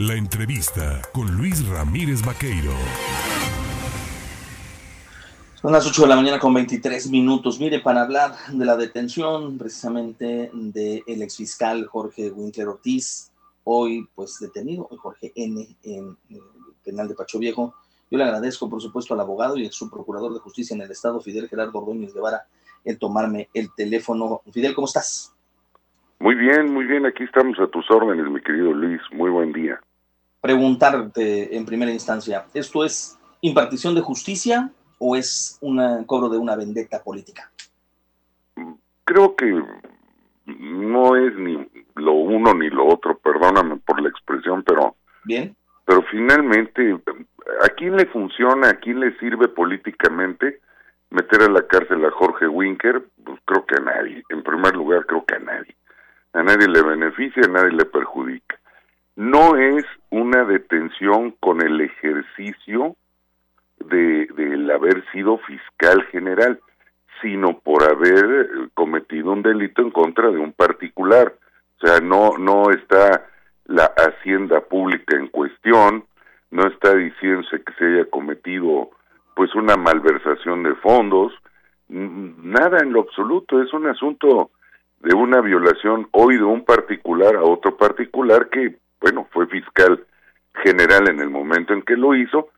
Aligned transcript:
La 0.00 0.14
entrevista 0.14 1.02
con 1.12 1.36
Luis 1.36 1.66
Ramírez 1.66 2.24
Vaqueiro. 2.24 2.70
Son 5.56 5.72
las 5.72 5.88
8 5.88 6.02
de 6.02 6.08
la 6.08 6.14
mañana 6.14 6.38
con 6.38 6.54
23 6.54 7.10
minutos. 7.10 7.58
Mire, 7.58 7.80
para 7.80 8.02
hablar 8.02 8.36
de 8.52 8.64
la 8.64 8.76
detención 8.76 9.58
precisamente 9.58 10.52
del 10.52 11.02
ex 11.04 11.20
exfiscal 11.22 11.86
Jorge 11.86 12.30
Winkler 12.30 12.68
Ortiz, 12.68 13.32
hoy 13.64 14.08
pues 14.14 14.38
detenido, 14.38 14.88
Jorge 14.98 15.32
N. 15.34 15.66
en 15.82 16.16
el 16.30 16.42
penal 16.84 17.08
de 17.08 17.16
Pacho 17.16 17.40
Viejo. 17.40 17.74
Yo 18.08 18.18
le 18.18 18.22
agradezco, 18.22 18.70
por 18.70 18.80
supuesto, 18.80 19.14
al 19.14 19.20
abogado 19.20 19.56
y 19.56 19.66
al 19.66 19.72
subprocurador 19.72 20.32
de 20.32 20.38
justicia 20.38 20.76
en 20.76 20.82
el 20.82 20.92
Estado, 20.92 21.20
Fidel 21.20 21.48
Gerardo 21.48 21.76
Ordóñez 21.76 22.14
Guevara, 22.14 22.46
el 22.84 23.00
tomarme 23.00 23.48
el 23.52 23.74
teléfono. 23.74 24.42
Fidel, 24.52 24.76
¿cómo 24.76 24.86
estás? 24.86 25.34
Muy 26.20 26.36
bien, 26.36 26.72
muy 26.72 26.84
bien. 26.84 27.04
Aquí 27.04 27.24
estamos 27.24 27.58
a 27.58 27.66
tus 27.66 27.90
órdenes, 27.90 28.30
mi 28.30 28.40
querido 28.40 28.72
Luis. 28.72 29.00
Muy 29.10 29.30
buen 29.30 29.52
día. 29.52 29.80
Preguntarte 30.40 31.56
en 31.56 31.66
primera 31.66 31.90
instancia, 31.90 32.46
¿esto 32.54 32.84
es 32.84 33.18
impartición 33.40 33.94
de 33.94 34.00
justicia 34.00 34.70
o 34.98 35.16
es 35.16 35.58
un 35.60 36.04
cobro 36.04 36.28
de 36.28 36.38
una 36.38 36.56
vendetta 36.56 37.02
política? 37.02 37.50
Creo 39.04 39.34
que 39.36 39.62
no 40.46 41.16
es 41.16 41.34
ni 41.36 41.68
lo 41.96 42.12
uno 42.12 42.54
ni 42.54 42.70
lo 42.70 42.86
otro, 42.86 43.18
perdóname 43.18 43.76
por 43.78 44.00
la 44.00 44.08
expresión, 44.08 44.62
pero 44.62 44.96
bien. 45.24 45.56
Pero 45.84 46.02
finalmente, 46.10 46.98
¿a 47.62 47.68
quién 47.70 47.96
le 47.96 48.06
funciona, 48.06 48.68
a 48.68 48.74
quién 48.74 49.00
le 49.00 49.16
sirve 49.18 49.48
políticamente 49.48 50.60
meter 51.10 51.42
a 51.42 51.48
la 51.48 51.66
cárcel 51.66 52.04
a 52.04 52.10
Jorge 52.10 52.46
Winker? 52.46 53.02
Pues 53.24 53.40
creo 53.46 53.64
que 53.64 53.76
a 53.76 53.80
nadie. 53.80 54.22
En 54.28 54.42
primer 54.42 54.76
lugar, 54.76 55.06
creo 55.06 55.24
que 55.24 55.36
a 55.36 55.38
nadie. 55.38 55.74
A 56.34 56.42
nadie 56.42 56.68
le 56.68 56.82
beneficia, 56.82 57.42
a 57.44 57.48
nadie 57.48 57.72
le 57.72 57.86
perjudica. 57.86 58.47
No 59.18 59.56
es 59.56 59.84
una 60.10 60.44
detención 60.44 61.32
con 61.40 61.60
el 61.60 61.80
ejercicio 61.80 62.94
de 63.80 64.28
del 64.36 64.70
haber 64.70 65.04
sido 65.10 65.38
fiscal 65.38 66.04
general, 66.12 66.60
sino 67.20 67.58
por 67.58 67.82
haber 67.82 68.70
cometido 68.74 69.32
un 69.32 69.42
delito 69.42 69.82
en 69.82 69.90
contra 69.90 70.30
de 70.30 70.38
un 70.38 70.52
particular. 70.52 71.34
O 71.82 71.84
sea, 71.84 71.98
no 71.98 72.38
no 72.38 72.70
está 72.70 73.26
la 73.64 73.86
hacienda 73.96 74.60
pública 74.60 75.16
en 75.16 75.26
cuestión, 75.26 76.04
no 76.52 76.68
está 76.68 76.94
diciéndose 76.94 77.60
que 77.64 77.72
se 77.72 77.86
haya 77.86 78.04
cometido 78.10 78.90
pues 79.34 79.52
una 79.56 79.76
malversación 79.76 80.62
de 80.62 80.76
fondos, 80.76 81.32
nada 81.88 82.78
en 82.84 82.92
lo 82.92 83.00
absoluto, 83.00 83.60
es 83.62 83.72
un 83.72 83.88
asunto 83.88 84.52
de 85.00 85.12
una 85.16 85.40
violación 85.40 86.06
hoy 86.12 86.36
de 86.36 86.44
un 86.44 86.64
particular 86.64 87.34
a 87.34 87.42
otro 87.42 87.76
particular 87.76 88.48
que, 88.48 88.76
bueno, 89.00 89.26
fue 89.32 89.46
fiscal 89.46 90.04
general 90.64 91.08
en 91.08 91.20
el 91.20 91.30
momento 91.30 91.72
en 91.72 91.82
que 91.82 91.96
lo 91.96 92.14
hizo, 92.14 92.48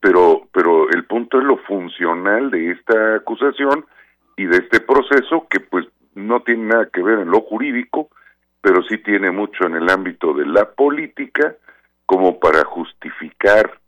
pero, 0.00 0.48
pero 0.52 0.88
el 0.90 1.04
punto 1.04 1.38
es 1.38 1.44
lo 1.44 1.56
funcional 1.58 2.50
de 2.50 2.72
esta 2.72 3.16
acusación 3.16 3.86
y 4.36 4.44
de 4.46 4.58
este 4.58 4.80
proceso 4.80 5.46
que 5.48 5.60
pues 5.60 5.86
no 6.14 6.40
tiene 6.40 6.64
nada 6.64 6.88
que 6.92 7.02
ver 7.02 7.20
en 7.20 7.30
lo 7.30 7.40
jurídico, 7.40 8.10
pero 8.60 8.82
sí 8.82 8.98
tiene 8.98 9.30
mucho 9.30 9.66
en 9.66 9.76
el 9.76 9.88
ámbito 9.88 10.34
de 10.34 10.46
la 10.46 10.70
política 10.70 11.54
como 12.04 12.38
para 12.38 12.64
justificar 12.64 13.78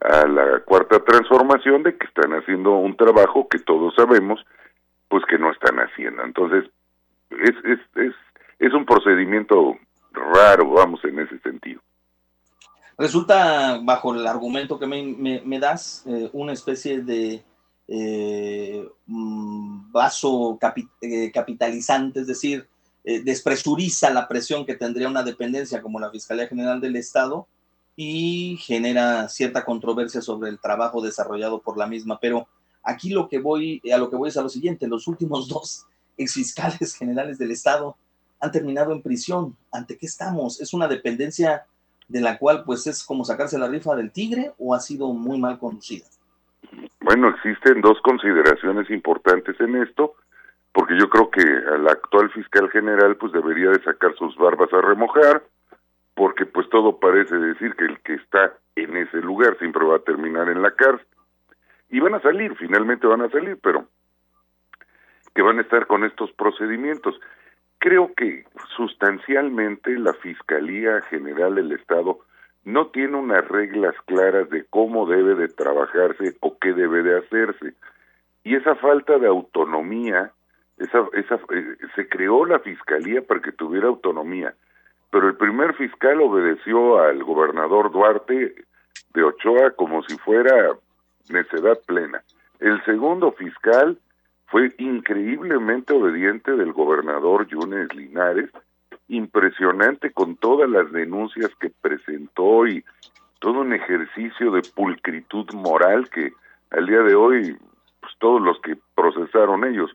a 0.00 0.26
la 0.26 0.60
cuarta 0.60 0.98
transformación 1.04 1.82
de 1.84 1.96
que 1.96 2.06
están 2.06 2.32
haciendo 2.32 2.72
un 2.72 2.96
trabajo 2.96 3.48
que 3.48 3.58
todos 3.58 3.94
sabemos 3.94 4.44
pues 5.08 5.24
que 5.26 5.38
no 5.38 5.52
están 5.52 5.76
haciendo. 5.78 6.24
Entonces, 6.24 6.64
es, 7.30 7.54
es, 7.64 7.78
es, 7.96 8.14
es 8.58 8.72
un 8.72 8.86
procedimiento 8.86 9.76
raro, 10.12 10.70
vamos, 10.70 11.00
en 11.04 11.18
ese 11.18 11.38
sentido. 11.40 11.80
Resulta, 12.98 13.80
bajo 13.82 14.14
el 14.14 14.26
argumento 14.26 14.78
que 14.78 14.86
me, 14.86 15.42
me, 15.44 15.58
das, 15.58 16.04
eh, 16.06 16.30
una 16.32 16.52
especie 16.52 17.02
de 17.02 17.42
eh, 17.88 18.88
mm, 19.06 19.90
vaso 19.90 20.58
eh, 21.00 21.32
capitalizante, 21.32 22.20
es 22.20 22.26
decir, 22.26 22.68
despresuriza 23.04 24.10
la 24.10 24.28
presión 24.28 24.64
que 24.64 24.76
tendría 24.76 25.08
una 25.08 25.24
dependencia 25.24 25.82
como 25.82 25.98
la 25.98 26.12
Fiscalía 26.12 26.46
General 26.46 26.80
del 26.80 26.94
Estado 26.94 27.48
y 27.96 28.56
genera 28.60 29.28
cierta 29.28 29.64
controversia 29.64 30.22
sobre 30.22 30.50
el 30.50 30.60
trabajo 30.60 31.02
desarrollado 31.02 31.60
por 31.60 31.76
la 31.76 31.88
misma. 31.88 32.20
Pero 32.20 32.46
aquí 32.80 33.10
lo 33.10 33.28
que 33.28 33.40
voy, 33.40 33.82
a 33.92 33.96
lo 33.96 34.08
que 34.08 34.14
voy 34.14 34.28
es 34.28 34.36
a 34.36 34.42
lo 34.42 34.48
siguiente, 34.48 34.86
los 34.86 35.08
últimos 35.08 35.48
dos 35.48 35.86
exfiscales 36.16 36.94
generales 36.94 37.38
del 37.38 37.50
Estado 37.50 37.96
han 38.42 38.50
terminado 38.50 38.92
en 38.92 39.02
prisión. 39.02 39.56
¿Ante 39.72 39.96
qué 39.96 40.06
estamos? 40.06 40.60
¿Es 40.60 40.74
una 40.74 40.88
dependencia 40.88 41.64
de 42.08 42.20
la 42.20 42.36
cual 42.38 42.64
pues 42.66 42.86
es 42.88 43.04
como 43.04 43.24
sacarse 43.24 43.58
la 43.58 43.68
rifa 43.68 43.94
del 43.94 44.10
tigre 44.10 44.52
o 44.58 44.74
ha 44.74 44.80
sido 44.80 45.12
muy 45.14 45.38
mal 45.38 45.58
conducida? 45.58 46.04
Bueno, 47.00 47.28
existen 47.28 47.80
dos 47.80 48.00
consideraciones 48.02 48.90
importantes 48.90 49.58
en 49.60 49.76
esto, 49.76 50.14
porque 50.72 50.98
yo 50.98 51.08
creo 51.08 51.30
que 51.30 51.42
al 51.42 51.88
actual 51.88 52.30
fiscal 52.32 52.68
general 52.70 53.16
pues 53.16 53.32
debería 53.32 53.70
de 53.70 53.82
sacar 53.84 54.14
sus 54.16 54.36
barbas 54.36 54.72
a 54.72 54.80
remojar, 54.80 55.44
porque 56.14 56.44
pues 56.44 56.68
todo 56.68 56.98
parece 56.98 57.36
decir 57.36 57.76
que 57.76 57.84
el 57.84 58.00
que 58.00 58.14
está 58.14 58.54
en 58.74 58.96
ese 58.96 59.18
lugar 59.18 59.56
siempre 59.58 59.84
va 59.84 59.96
a 59.96 60.00
terminar 60.00 60.48
en 60.48 60.62
la 60.62 60.72
cárcel. 60.74 61.06
Y 61.90 62.00
van 62.00 62.14
a 62.14 62.22
salir, 62.22 62.56
finalmente 62.56 63.06
van 63.06 63.22
a 63.22 63.30
salir, 63.30 63.58
pero 63.62 63.86
que 65.34 65.42
van 65.42 65.58
a 65.58 65.62
estar 65.62 65.86
con 65.86 66.04
estos 66.04 66.32
procedimientos. 66.32 67.14
Creo 67.82 68.14
que 68.14 68.44
sustancialmente 68.76 69.98
la 69.98 70.12
Fiscalía 70.14 71.00
General 71.10 71.52
del 71.56 71.72
Estado 71.72 72.20
no 72.62 72.86
tiene 72.92 73.16
unas 73.16 73.44
reglas 73.48 73.96
claras 74.06 74.48
de 74.50 74.64
cómo 74.70 75.04
debe 75.04 75.34
de 75.34 75.48
trabajarse 75.48 76.36
o 76.38 76.56
qué 76.60 76.74
debe 76.74 77.02
de 77.02 77.18
hacerse. 77.18 77.74
Y 78.44 78.54
esa 78.54 78.76
falta 78.76 79.18
de 79.18 79.26
autonomía, 79.26 80.30
esa, 80.78 81.08
esa, 81.14 81.34
eh, 81.34 81.76
se 81.96 82.08
creó 82.08 82.46
la 82.46 82.60
Fiscalía 82.60 83.20
para 83.20 83.40
que 83.40 83.50
tuviera 83.50 83.88
autonomía, 83.88 84.54
pero 85.10 85.26
el 85.26 85.34
primer 85.34 85.74
fiscal 85.74 86.20
obedeció 86.20 87.00
al 87.00 87.24
gobernador 87.24 87.90
Duarte 87.90 88.54
de 89.12 89.22
Ochoa 89.24 89.72
como 89.72 90.04
si 90.04 90.16
fuera 90.18 90.70
necedad 91.30 91.80
plena. 91.84 92.22
El 92.60 92.80
segundo 92.84 93.32
fiscal 93.32 93.98
fue 94.52 94.70
increíblemente 94.76 95.94
obediente 95.94 96.52
del 96.52 96.74
gobernador 96.74 97.46
Yunes 97.48 97.92
Linares, 97.94 98.50
impresionante 99.08 100.12
con 100.12 100.36
todas 100.36 100.68
las 100.68 100.92
denuncias 100.92 101.50
que 101.58 101.70
presentó 101.70 102.66
y 102.66 102.84
todo 103.38 103.62
un 103.62 103.72
ejercicio 103.72 104.52
de 104.52 104.60
pulcritud 104.74 105.50
moral 105.54 106.10
que 106.10 106.34
al 106.70 106.84
día 106.84 107.00
de 107.00 107.14
hoy 107.14 107.56
pues, 108.00 108.12
todos 108.18 108.42
los 108.42 108.60
que 108.60 108.76
procesaron 108.94 109.64
ellos 109.64 109.90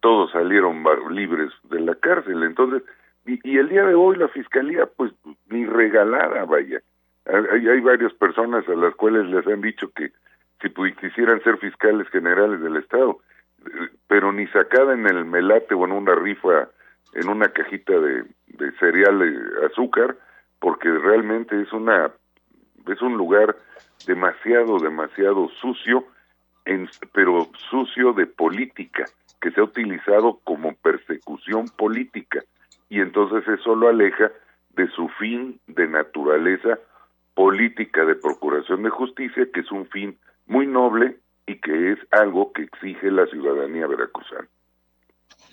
todos 0.00 0.30
salieron 0.30 0.84
libres 1.10 1.52
de 1.64 1.80
la 1.80 1.94
cárcel. 1.94 2.42
Entonces 2.44 2.82
y, 3.26 3.38
y 3.44 3.58
el 3.58 3.68
día 3.68 3.84
de 3.84 3.94
hoy 3.94 4.16
la 4.16 4.28
fiscalía 4.28 4.86
pues 4.86 5.12
ni 5.50 5.66
regalada 5.66 6.46
vaya. 6.46 6.80
Hay, 7.26 7.68
hay 7.68 7.80
varias 7.80 8.14
personas 8.14 8.66
a 8.68 8.74
las 8.74 8.94
cuales 8.94 9.26
les 9.26 9.46
han 9.46 9.60
dicho 9.60 9.90
que 9.90 10.12
si 10.62 10.70
quisieran 10.94 11.42
ser 11.42 11.58
fiscales 11.58 12.08
generales 12.08 12.62
del 12.62 12.76
estado 12.76 13.20
pero 14.06 14.32
ni 14.32 14.46
sacada 14.48 14.94
en 14.94 15.06
el 15.06 15.24
melate 15.24 15.74
o 15.74 15.84
en 15.84 15.92
una 15.92 16.14
rifa, 16.14 16.68
en 17.14 17.28
una 17.28 17.48
cajita 17.48 17.92
de, 17.98 18.24
cereal 18.78 19.18
de 19.18 19.66
azúcar, 19.66 20.16
porque 20.60 20.90
realmente 20.90 21.60
es 21.60 21.72
una 21.72 22.10
es 22.86 23.02
un 23.02 23.18
lugar 23.18 23.54
demasiado, 24.06 24.78
demasiado 24.78 25.48
sucio, 25.60 26.06
en, 26.64 26.88
pero 27.12 27.48
sucio 27.70 28.14
de 28.14 28.26
política, 28.26 29.04
que 29.40 29.50
se 29.50 29.60
ha 29.60 29.64
utilizado 29.64 30.40
como 30.44 30.74
persecución 30.76 31.66
política, 31.76 32.42
y 32.88 33.00
entonces 33.00 33.46
eso 33.46 33.74
lo 33.74 33.88
aleja 33.88 34.30
de 34.70 34.88
su 34.88 35.08
fin 35.18 35.60
de 35.66 35.86
naturaleza 35.86 36.78
política 37.34 38.04
de 38.06 38.14
procuración 38.14 38.82
de 38.84 38.90
justicia, 38.90 39.46
que 39.52 39.60
es 39.60 39.70
un 39.70 39.86
fin 39.86 40.16
muy 40.46 40.66
noble 40.66 41.18
y 41.48 41.58
que 41.58 41.92
es 41.92 41.98
algo 42.10 42.52
que 42.52 42.62
exige 42.62 43.10
la 43.10 43.26
ciudadanía 43.26 43.86
veracruzana. 43.86 44.46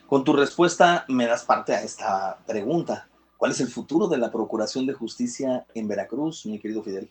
Con 0.08 0.24
tu 0.24 0.34
respuesta 0.34 1.06
me 1.08 1.26
das 1.26 1.46
parte 1.46 1.74
a 1.74 1.82
esta 1.82 2.38
pregunta. 2.46 3.08
¿Cuál 3.38 3.52
es 3.52 3.62
el 3.62 3.68
futuro 3.68 4.08
de 4.08 4.18
la 4.18 4.32
Procuración 4.32 4.86
de 4.86 4.94
Justicia 4.94 5.66
en 5.74 5.88
Veracruz, 5.88 6.46
mi 6.46 6.60
querido 6.60 6.84
Fidel? 6.84 7.10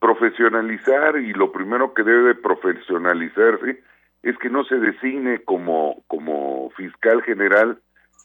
Profesionalizar 0.00 1.16
y 1.16 1.32
lo 1.32 1.52
primero 1.52 1.94
que 1.94 2.02
debe 2.02 2.34
profesionalizarse 2.34 3.82
es 4.22 4.36
que 4.38 4.50
no 4.50 4.64
se 4.64 4.76
designe 4.76 5.42
como, 5.44 6.02
como 6.08 6.70
fiscal 6.76 7.22
general 7.22 7.80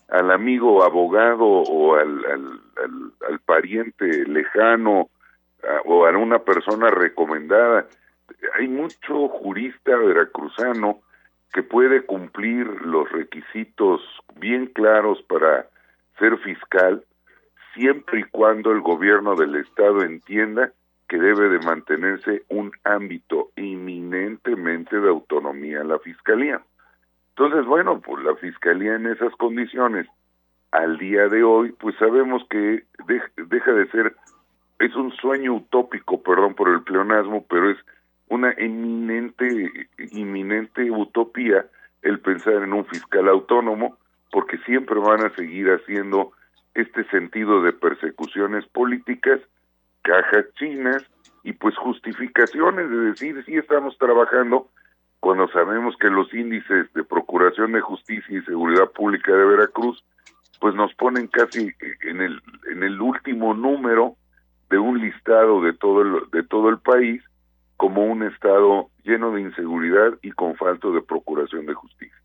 al 0.09 0.31
amigo 0.31 0.83
abogado 0.83 1.45
o 1.45 1.95
al, 1.95 2.25
al, 2.25 2.61
al 3.29 3.39
pariente 3.41 4.25
lejano 4.25 5.09
o 5.85 6.05
a 6.05 6.17
una 6.17 6.39
persona 6.39 6.89
recomendada 6.89 7.87
hay 8.57 8.67
mucho 8.67 9.27
jurista 9.29 9.95
veracruzano 9.95 11.01
que 11.53 11.63
puede 11.63 12.05
cumplir 12.05 12.67
los 12.81 13.11
requisitos 13.11 14.01
bien 14.35 14.67
claros 14.67 15.21
para 15.23 15.67
ser 16.19 16.37
fiscal 16.39 17.03
siempre 17.73 18.21
y 18.21 18.23
cuando 18.23 18.71
el 18.71 18.81
gobierno 18.81 19.35
del 19.35 19.55
Estado 19.55 20.03
entienda 20.03 20.71
que 21.07 21.17
debe 21.17 21.49
de 21.49 21.59
mantenerse 21.59 22.43
un 22.49 22.71
ámbito 22.83 23.51
inminentemente 23.55 24.99
de 24.99 25.09
autonomía 25.09 25.81
en 25.81 25.87
la 25.87 25.99
Fiscalía. 25.99 26.61
Entonces, 27.29 27.65
bueno, 27.65 28.01
pues 28.01 28.23
la 28.25 28.35
Fiscalía 28.35 28.95
en 28.95 29.07
esas 29.07 29.33
condiciones, 29.35 30.07
al 30.71 30.97
día 30.97 31.29
de 31.29 31.43
hoy, 31.43 31.71
pues 31.71 31.95
sabemos 31.97 32.43
que 32.49 32.83
deja 33.07 33.71
de 33.71 33.87
ser, 33.89 34.15
es 34.79 34.93
un 34.95 35.11
sueño 35.13 35.53
utópico, 35.53 36.21
perdón 36.21 36.55
por 36.55 36.69
el 36.69 36.81
pleonasmo, 36.81 37.45
pero 37.47 37.69
es 37.69 37.77
una 38.29 38.51
eminente, 38.51 39.87
inminente 40.11 40.91
utopía 40.91 41.65
el 42.01 42.19
pensar 42.19 42.63
en 42.63 42.73
un 42.73 42.85
fiscal 42.85 43.27
autónomo, 43.27 43.97
porque 44.31 44.57
siempre 44.59 44.99
van 44.99 45.25
a 45.25 45.29
seguir 45.35 45.69
haciendo 45.69 46.31
este 46.73 47.03
sentido 47.05 47.61
de 47.63 47.73
persecuciones 47.73 48.65
políticas, 48.67 49.39
cajas 50.03 50.45
chinas 50.55 51.03
y 51.43 51.53
pues 51.53 51.75
justificaciones 51.77 52.89
de 52.89 52.97
decir 52.97 53.43
si 53.45 53.55
estamos 53.55 53.97
trabajando 53.97 54.69
cuando 55.19 55.47
sabemos 55.49 55.95
que 55.97 56.09
los 56.09 56.31
índices 56.33 56.91
de 56.93 57.03
Procuración 57.03 57.71
de 57.71 57.81
Justicia 57.81 58.37
y 58.37 58.43
Seguridad 58.43 58.91
Pública 58.91 59.31
de 59.31 59.45
Veracruz 59.45 60.03
pues 60.59 60.75
nos 60.75 60.93
ponen 60.95 61.27
casi 61.27 61.71
en 62.03 62.21
el 62.21 62.41
en 62.69 62.83
el 62.83 63.01
último 63.01 63.53
número 63.53 64.15
de 64.69 64.77
un 64.77 64.99
listado 64.99 65.61
de 65.61 65.73
todo 65.73 66.01
el, 66.01 66.29
de 66.31 66.43
todo 66.43 66.69
el 66.69 66.79
país 66.79 67.23
como 67.77 68.03
un 68.03 68.23
estado 68.23 68.89
lleno 69.03 69.31
de 69.31 69.41
inseguridad 69.41 70.17
y 70.21 70.31
con 70.31 70.55
falta 70.55 70.89
de 70.89 71.01
procuración 71.01 71.65
de 71.65 71.75
justicia. 71.75 72.17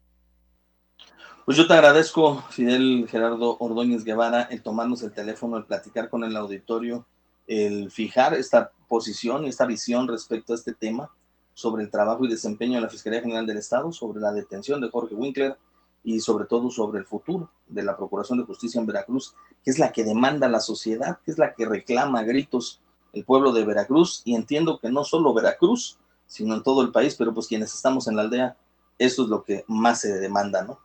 Pues 1.45 1.57
yo 1.57 1.67
te 1.67 1.75
agradezco, 1.75 2.43
Fidel 2.51 3.07
Gerardo 3.09 3.57
Ordóñez 3.59 4.05
Guevara, 4.05 4.43
el 4.43 4.63
tomarnos 4.63 5.03
el 5.03 5.13
teléfono, 5.13 5.57
el 5.57 5.65
platicar 5.65 6.09
con 6.09 6.25
el 6.25 6.37
auditorio, 6.37 7.05
el 7.47 7.91
fijar 7.91 8.35
esta 8.35 8.71
posición, 8.89 9.45
esta 9.45 9.67
visión 9.67 10.09
respecto 10.09 10.53
a 10.53 10.57
este 10.57 10.73
tema 10.73 11.11
sobre 11.55 11.83
el 11.83 11.91
trabajo 11.91 12.25
y 12.25 12.29
desempeño 12.29 12.77
de 12.77 12.83
la 12.83 12.89
Fiscalía 12.89 13.21
General 13.21 13.45
del 13.45 13.59
Estado, 13.59 13.93
sobre 13.93 14.21
la 14.21 14.33
detención 14.33 14.81
de 14.81 14.91
Jorge 14.91 15.15
Winkler 15.15 15.57
y 16.05 16.21
sobre 16.21 16.47
todo 16.47 16.71
sobre 16.71 17.01
el 17.01 17.07
futuro 17.07 17.51
de 17.67 17.83
la 17.83 17.97
Procuración 17.97 18.39
de 18.39 18.45
Justicia 18.45 18.81
en 18.81 18.87
Veracruz, 18.87 19.35
que 19.65 19.71
es 19.71 19.79
la 19.79 19.93
que 19.93 20.05
demanda 20.05 20.49
la 20.49 20.61
sociedad, 20.61 21.19
que 21.25 21.33
es 21.33 21.39
la 21.39 21.55
que 21.55 21.67
reclama 21.67 22.23
gritos 22.23 22.81
el 23.13 23.25
pueblo 23.25 23.53
de 23.53 23.65
Veracruz 23.65 24.23
y 24.25 24.35
entiendo 24.35 24.79
que 24.79 24.91
no 24.91 25.05
solo 25.05 25.35
Veracruz, 25.35 25.99
sino 26.27 26.55
en 26.55 26.63
todo 26.63 26.83
el 26.83 26.93
país, 26.93 27.15
pero 27.17 27.35
pues 27.35 27.47
quienes 27.47 27.75
estamos 27.75 28.09
en 28.09 28.17
la 28.17 28.23
aldea, 28.23 28.57
eso 28.99 29.25
es 29.25 29.29
lo 29.29 29.45
que 29.45 29.65
más 29.69 30.01
se 30.01 30.19
demanda, 30.19 30.65
¿no? 30.65 30.79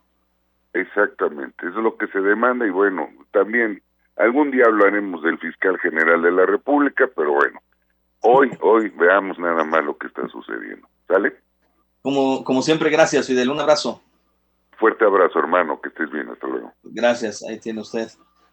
Exactamente, 0.74 1.68
eso 1.68 1.77
es 1.77 1.83
lo 1.83 1.97
que 1.97 2.07
se 2.07 2.19
demanda 2.19 2.68
y 2.68 2.69
bueno, 2.69 3.09
también 3.31 3.81
algún 4.18 4.51
día 4.51 4.65
hablaremos 4.65 5.24
del 5.24 5.39
fiscal 5.39 5.77
general 5.79 6.21
de 6.21 6.31
la 6.31 6.45
República, 6.45 7.09
pero 7.15 7.33
bueno, 7.33 7.59
hoy, 8.21 8.51
hoy 8.62 8.89
veamos 8.89 9.39
nada 9.39 9.63
más 9.63 9.83
lo 9.83 9.97
que 9.97 10.07
está 10.07 10.27
sucediendo, 10.27 10.88
¿sale? 11.07 11.35
Como, 12.01 12.44
como 12.44 12.62
siempre, 12.62 12.89
gracias, 12.89 13.27
Fidel, 13.27 13.50
un 13.50 13.59
abrazo. 13.59 14.01
Fuerte 14.77 15.06
abrazo, 15.06 15.39
hermano, 15.39 15.81
que 15.81 15.89
estés 15.89 16.12
bien, 16.12 16.30
hasta 16.30 16.47
luego. 16.47 16.71
Gracias, 16.83 17.44
ahí 17.44 17.59
tiene 17.59 17.81
usted 17.81 18.09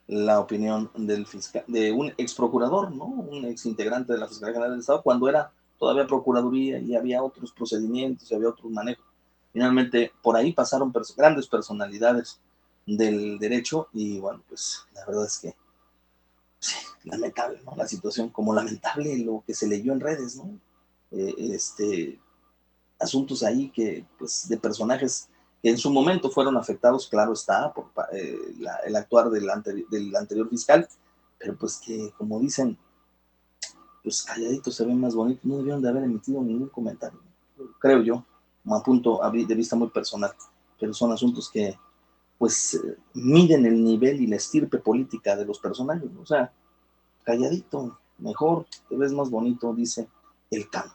la 0.07 0.41
opinión 0.41 0.91
del 0.95 1.27
fiscal, 1.27 1.65
de 1.67 1.93
un 1.93 2.13
ex 2.19 2.35
procurador, 2.35 2.93
¿no? 2.93 3.07
Un 3.07 3.45
ex 3.47 3.67
integrante 3.67 4.13
de 4.13 4.19
la 4.19 4.29
Fiscalía 4.29 4.55
General 4.55 4.71
del 4.73 4.81
Estado, 4.81 5.03
cuando 5.03 5.29
era 5.29 5.53
todavía 5.79 6.07
Procuraduría 6.07 6.79
y 6.79 6.95
había 6.95 7.23
otros 7.23 7.53
procedimientos 7.53 8.31
y 8.31 8.35
había 8.35 8.51
otros 8.51 8.71
manejos. 8.71 9.05
Finalmente, 9.53 10.13
por 10.23 10.37
ahí 10.37 10.53
pasaron 10.53 10.93
grandes 11.17 11.47
personalidades 11.47 12.41
del 12.87 13.39
derecho 13.39 13.89
y 13.93 14.19
bueno, 14.19 14.43
pues 14.49 14.85
la 14.95 15.07
verdad 15.07 15.27
es 15.27 15.39
que 15.39 15.55
sí, 16.59 16.77
lamentable, 17.05 17.61
¿no? 17.65 17.75
La 17.77 17.87
situación, 17.87 18.29
como 18.29 18.53
lamentable 18.53 19.19
lo 19.19 19.43
que 19.47 19.55
se 19.55 19.67
leyó 19.67 19.93
en 19.93 20.01
redes, 20.01 20.37
¿no? 20.37 20.59
Eh, 21.13 21.35
este, 21.39 22.21
asuntos 22.99 23.43
ahí 23.43 23.71
que, 23.71 24.05
pues, 24.19 24.49
de 24.49 24.57
personajes 24.57 25.29
en 25.65 25.79
su 25.79 25.91
momento 25.91 26.31
fueron 26.31 26.59
afectados, 26.59 27.09
claro 27.09 27.33
está, 27.33 27.73
por 27.73 27.87
eh, 28.13 28.39
el 28.85 28.97
actuar 28.97 29.31
del, 29.31 29.49
anterior 29.49 30.49
fiscal, 30.51 30.87
pero 31.39 31.57
pues 31.57 31.79
que, 31.79 32.13
como 32.19 32.39
dicen, 32.39 32.77
pues 34.03 34.23
calladitos 34.23 34.75
se 34.75 34.85
ven 34.85 35.01
más 35.01 35.15
bonitos, 35.15 35.43
no 35.47 35.57
debieron 35.57 35.81
de 35.81 35.89
haber 35.89 36.05
emitido 36.05 36.43
ningún 36.43 36.69
comentario, 36.69 37.19
creo 37.79 38.03
yo, 38.03 38.25
a 38.71 38.83
punto 38.83 39.21
de 39.33 39.55
vista 39.55 39.75
muy 39.75 39.89
personal, 39.89 40.33
pero 40.79 40.93
son 40.93 41.13
asuntos 41.13 41.51
que 41.51 41.79
pues 42.37 42.79
miden 43.15 43.65
el 43.65 43.83
nivel 43.83 44.21
y 44.21 44.27
la 44.27 44.37
estirpe 44.37 44.77
política 44.77 45.35
de 45.35 45.47
los 45.47 45.59
personajes, 45.59 46.11
o 46.21 46.27
sea, 46.27 46.53
calladito, 47.23 47.99
mejor, 48.19 48.67
te 48.87 48.99
ves 48.99 49.13
más 49.13 49.31
bonito, 49.31 49.73
dice 49.73 50.09
el 50.51 50.69
campo. 50.69 50.95